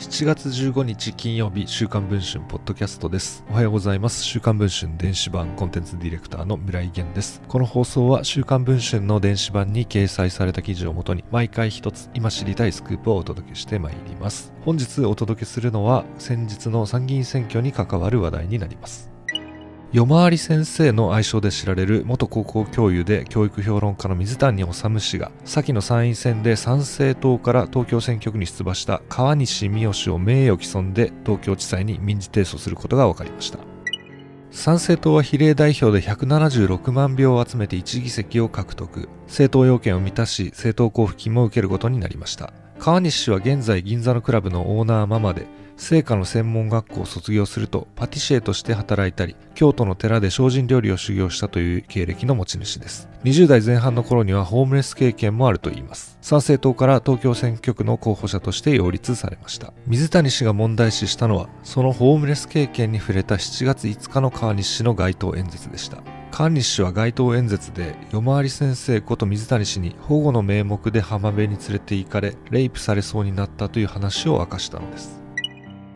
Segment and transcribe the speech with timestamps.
[0.00, 3.44] 7月15日金曜日週刊文春ポッドキャストです。
[3.50, 4.24] おはようございます。
[4.24, 7.42] 週刊文春電子版コンテンツディレクターの村井源です。
[7.46, 14.54] この放送は週刊文春の電子版に掲載された記事をもとに毎回一つ今知りたいスクープをお届けしてまいります。
[14.64, 19.10] 本日お届けするのは先日の参議院選挙に関わる話題になります。
[19.92, 33.58] 夜回り先生の愛称で知られる元高校教諭で教育評論家の水谷治氏が先の参院選で参政党から東京選挙区に出馬した川西三好を名誉毀損で東京地裁に民事提訴することが分かりました。
[34.52, 39.08] 参政党は比例代表で176万票を集めて1議席を獲得。
[39.26, 42.52] 政党要件を満たし政党交付金も受けることになりました。
[42.80, 53.06] 川西氏は現在銀座のクラブのオーナーママで聖火の専門学校を卒業するとパティシエとして働いたり京都の寺で精進料理を修行したという経歴の持ち主です。
[53.24, 56.16] 20代前半の頃にはホームレス経験もあるといいます。
[56.22, 59.74] 参政党から東京選挙区の候補者として擁立されました。
[59.86, 65.98] 水谷氏が問題視したのはそのホームレス経験に触れた7月5日の川西氏の街頭演説でした。
[66.30, 75.20] 川西氏は街頭演説で夜回り先生こと水谷氏に保護の名目で浜辺に連れて行かれレイプされそうになったという話を明かしたのです。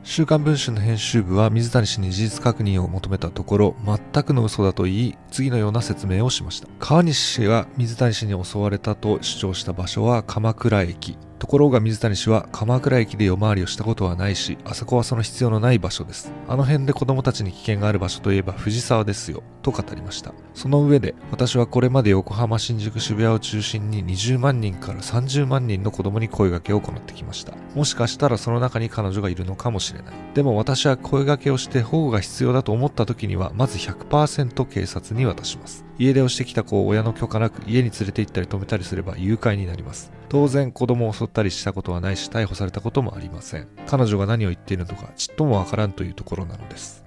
[0.03, 3.77] 週刊文春の編集部は水谷氏に事実確認を求めたところ
[4.13, 6.69] 全くの嘘だと言い次のような説明をしました。
[6.79, 11.17] 川西氏が水谷氏に襲われたと主張した場所は鎌倉駅。
[11.45, 16.33] ところが水谷氏は鎌倉駅で夜回りをしたことはないし、あそこはその必要のない場所です。
[16.49, 20.33] あの辺で子供たちに危険がある場所といえば藤沢ですよ、と語りました。
[20.55, 27.53] その上で、私はこれまで横浜、新宿、渋谷を中心に20万人から30万人の子供に声掛けを行ってきました。
[27.75, 30.15] もしかしたらその中に彼女がいるのかもしれない。
[30.33, 35.85] でも私は声掛けをして保護が必要だと思った時には、まず100%警察に渡します。
[35.99, 40.13] 家出をしてきた子を親の許可なく家に連れて行ったり止めたりすれば誘拐になります。
[40.29, 43.69] 当然子供を襲ったりしたことはないし逮捕されたこともありません。
[43.87, 47.05] 彼女が何を言っているのかちっともわからんというところなのです。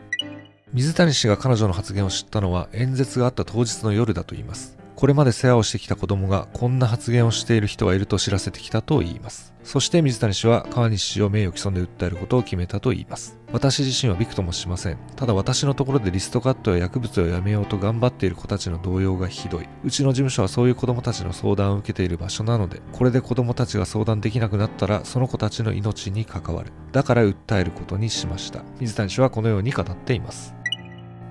[0.74, 4.78] 水谷氏が彼女の発言を知ったのは演説があった当日の夜だと言います。
[4.98, 9.54] これまで世話をしてきた子供がこんな発言をしている人がいると知らせてきたと言います。
[9.64, 13.38] そして水谷氏は川西氏を名誉毀損で訴えることを決めたと言います。
[13.52, 14.98] 私自身はびくともしません。
[15.16, 19.70] ただ私のところでリストカットや薬物をやめようと頑張っている子たちの動揺がひどい。
[19.84, 26.72] うちの事務所はそういう子供たちの相談を受けている場所なので、これで子供たちが相談できなくなったらその子たちの命に関わる。
[26.92, 28.64] だから訴えることにしました。
[28.80, 30.56] 水谷氏はこのように語っています。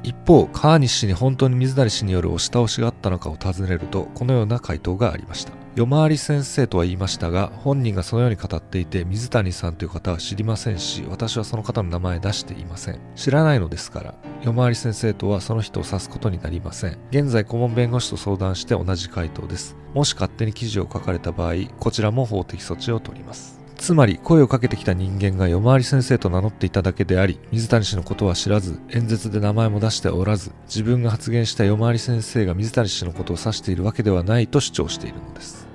[0.06, 5.52] 一方、川西氏に本当に水谷氏による押し倒しがあったのかを尋ねると、このような回答がありました。
[5.74, 13.00] 夜回り先生とは言いましたが、本人がそのように語っていて、水谷さんという方は知りませんし、私はその方の名前出していません。
[13.16, 16.98] 知らないのですから、夜回り先生とはその人を指すことになりません。
[17.10, 19.76] 現在、顧問弁護士と相談して同じ回答です。
[19.92, 23.65] もし勝手に記事を書かれた場合、こちらも法的措置を取ります。
[23.76, 35.66] つまり声をかけてきた人間が夜回り先生と名乗っていただけであり水谷氏のことは知らず演説で名前も出しておらず自分が発言した夜回り先生が水谷氏のことを指しているわけではないと主張しているのです。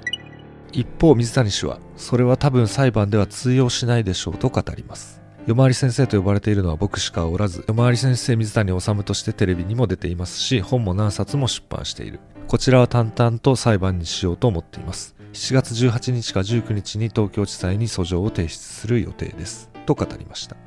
[0.74, 5.22] 一方水谷氏はそれは多分裁判では通用しないでしょうと語ります。
[5.46, 12.20] 夜回り先生と呼ばれているのは僕しかおらず夜回り先生水谷治としてテレビにも出ていますし本も何冊も出版している。
[12.48, 15.21] こちらは淡々と裁判にしようと思っています。
[15.34, 19.70] 7月18日か19日に東京地裁に訴状を提出する予定です。
[19.86, 20.58] と語りました。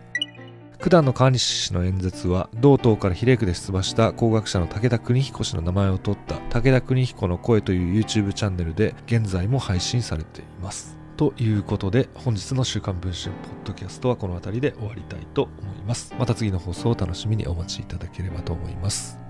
[0.81, 10.99] 九段の川西氏の演説は同党から比例区で出馬した工学者の武田邦彦氏の名前を取った武田邦彦の声という YouTube チャンネルで現在も配信されています。
[11.17, 16.15] ということで本日の週刊文春ポッドキャストはこの辺りで終わりたいと思います。
[16.19, 19.24] また次の放送を楽しみにお待ちいただければと思います。